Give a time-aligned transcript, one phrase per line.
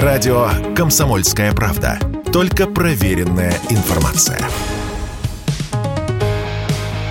[0.00, 1.98] Радио «Комсомольская правда».
[2.32, 4.38] Только проверенная информация.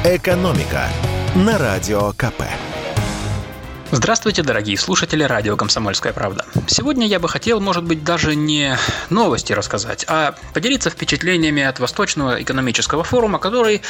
[0.03, 0.87] «Экономика»
[1.35, 2.41] на Радио КП.
[3.93, 6.45] Здравствуйте, дорогие слушатели радио «Комсомольская правда».
[6.65, 8.77] Сегодня я бы хотел, может быть, даже не
[9.09, 13.81] новости рассказать, а поделиться впечатлениями от Восточного экономического форума, который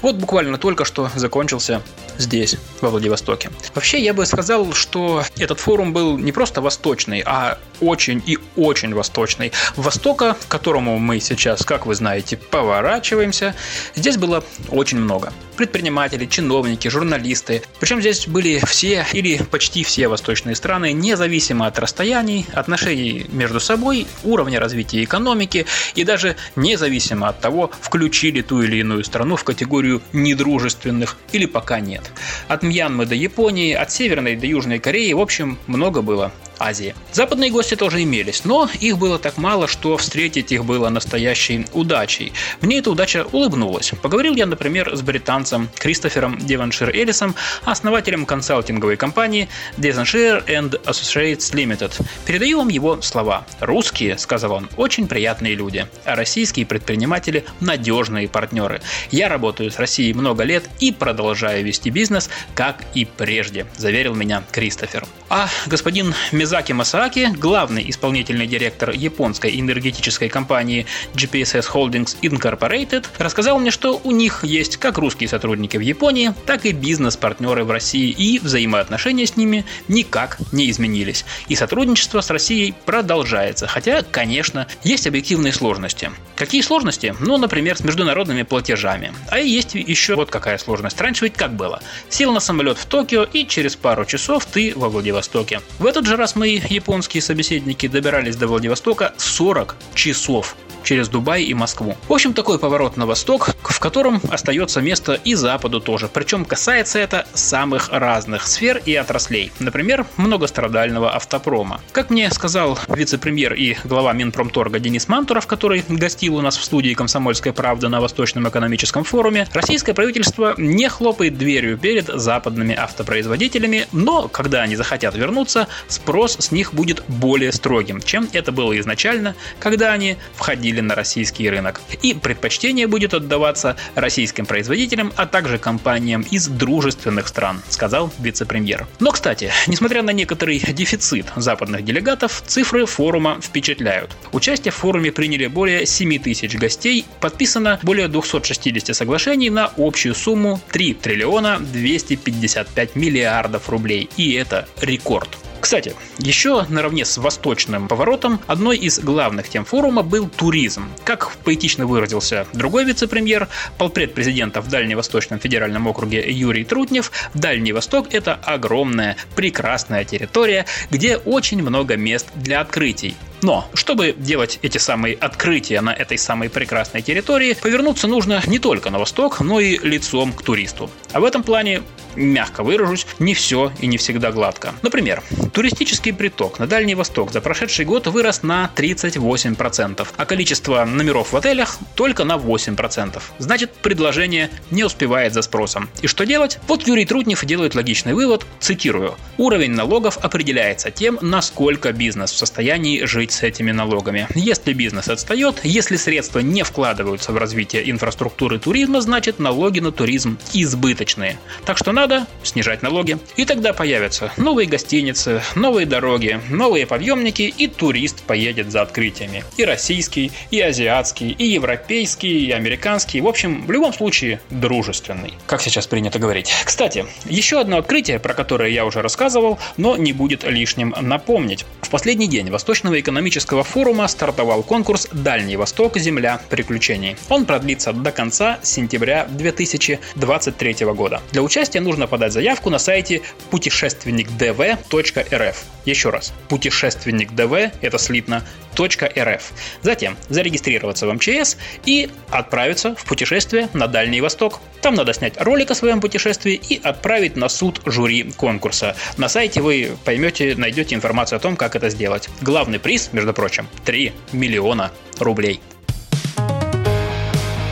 [0.00, 1.82] вот буквально только что закончился
[2.18, 3.50] здесь, во Владивостоке.
[3.74, 8.94] Вообще, я бы сказал, что этот форум был не просто восточный, а очень и очень
[8.94, 9.50] восточный.
[9.74, 13.56] Востока, к которому мы сейчас, как вы знаете, поворачиваемся,
[13.96, 15.32] здесь было очень много.
[15.56, 17.62] Предприниматели, чиновники, журналисты.
[17.80, 24.06] Причем здесь были все или почти все восточные страны, независимо от расстояний, отношений между собой,
[24.24, 30.02] уровня развития экономики и даже независимо от того, включили ту или иную страну в категорию
[30.12, 32.10] недружественных или пока нет.
[32.48, 36.32] От Мьянмы до Японии, от Северной до Южной Кореи, в общем, много было.
[36.58, 36.94] Азии.
[37.12, 42.32] Западные гости тоже имелись, но их было так мало, что встретить их было настоящей удачей.
[42.60, 43.92] Мне эта удача улыбнулась.
[44.02, 51.92] Поговорил я, например, с британцем Кристофером Деваншир Эллисом, основателем консалтинговой компании Devonshire and Associates Limited.
[52.26, 53.46] Передаю вам его слова.
[53.60, 58.80] «Русские,— сказал он,— очень приятные люди, а российские предприниматели– надежные партнеры.
[59.10, 64.42] Я работаю с Россией много лет и продолжаю вести бизнес, как и прежде»,– заверил меня
[64.50, 65.06] Кристофер.
[65.30, 66.14] А господин
[66.48, 74.12] Мизаки Масааки, главный исполнительный директор японской энергетической компании GPSS Holdings Incorporated, рассказал мне, что у
[74.12, 79.36] них есть как русские сотрудники в Японии, так и бизнес-партнеры в России, и взаимоотношения с
[79.36, 81.26] ними никак не изменились.
[81.48, 86.10] И сотрудничество с Россией продолжается, хотя, конечно, есть объективные сложности.
[86.34, 87.14] Какие сложности?
[87.20, 89.12] Ну, например, с международными платежами.
[89.28, 90.98] А есть еще вот какая сложность.
[90.98, 91.82] Раньше ведь как было?
[92.08, 95.60] Сел на самолет в Токио, и через пару часов ты во Владивостоке.
[95.78, 100.56] В этот же раз мои японские собеседники добирались до Владивостока 40 часов
[100.88, 101.98] через Дубай и Москву.
[102.08, 106.08] В общем, такой поворот на восток, в котором остается место и Западу тоже.
[106.08, 109.52] Причем касается это самых разных сфер и отраслей.
[109.58, 111.82] Например, многострадального автопрома.
[111.92, 116.94] Как мне сказал вице-премьер и глава Минпромторга Денис Мантуров, который гостил у нас в студии
[116.94, 124.26] «Комсомольская правда» на Восточном экономическом форуме, российское правительство не хлопает дверью перед западными автопроизводителями, но
[124.28, 129.92] когда они захотят вернуться, спрос с них будет более строгим, чем это было изначально, когда
[129.92, 131.80] они входили выходили на российский рынок.
[132.02, 138.86] И предпочтение будет отдаваться российским производителям, а также компаниям из дружественных стран, сказал вице-премьер.
[139.00, 144.10] Но, кстати, несмотря на некоторый дефицит западных делегатов, цифры форума впечатляют.
[144.32, 150.60] Участие в форуме приняли более 7 тысяч гостей, подписано более 260 соглашений на общую сумму
[150.72, 154.08] 3 триллиона 255 миллиардов рублей.
[154.16, 155.28] И это рекорд.
[155.60, 160.88] Кстати, еще наравне с восточным поворотом одной из главных тем форума был туризм.
[161.04, 168.08] Как поэтично выразился другой вице-премьер, полпред президента в Дальневосточном федеральном округе Юрий Трутнев, Дальний Восток–
[168.12, 173.16] это огромная, прекрасная территория, где очень много мест для открытий.
[173.42, 178.90] Но, чтобы делать эти самые открытия на этой самой прекрасной территории, повернуться нужно не только
[178.90, 180.90] на восток, но и лицом к туристу.
[181.12, 181.82] А в этом плане
[182.18, 184.74] мягко выражусь, не все и не всегда гладко.
[184.82, 191.32] Например, туристический приток на Дальний Восток за прошедший год вырос на 38%, а количество номеров
[191.32, 193.20] в отелях только на 8%.
[193.38, 195.88] Значит, предложение не успевает за спросом.
[196.02, 196.58] И что делать?
[196.66, 199.16] Вот Юрий Трутнев делает логичный вывод, цитирую.
[199.36, 204.26] Уровень налогов определяется тем, насколько бизнес в состоянии жить с этими налогами.
[204.34, 210.38] Если бизнес отстает, если средства не вкладываются в развитие инфраструктуры туризма, значит налоги на туризм
[210.52, 211.38] избыточные.
[211.64, 213.18] Так что надо надо снижать налоги.
[213.36, 219.44] И тогда появятся новые гостиницы, новые дороги, новые подъемники, и турист поедет за открытиями.
[219.58, 223.20] И российский, и азиатский, и европейский, и американский.
[223.20, 225.34] В общем, в любом случае, дружественный.
[225.46, 226.50] Как сейчас принято говорить.
[226.64, 231.66] Кстати, еще одно открытие, про которое я уже рассказывал, но не будет лишним напомнить.
[231.82, 235.98] В последний день Восточного экономического форума стартовал конкурс «Дальний Восток.
[235.98, 237.16] Земля приключений».
[237.28, 241.20] Он продлится до конца сентября 2023 года.
[241.32, 245.64] Для участия нужно подать заявку на сайте путешественникдв.рф.
[245.86, 248.44] Еще раз, путешественникдв, это слитно,
[248.78, 249.52] .рф.
[249.82, 251.56] Затем зарегистрироваться в МЧС
[251.86, 254.60] и отправиться в путешествие на Дальний Восток.
[254.82, 258.94] Там надо снять ролик о своем путешествии и отправить на суд жюри конкурса.
[259.16, 262.28] На сайте вы поймете, найдете информацию о том, как это сделать.
[262.42, 265.60] Главный приз, между прочим, 3 миллиона рублей.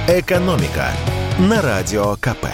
[0.08, 0.90] Экономика
[1.38, 2.46] на радио КП.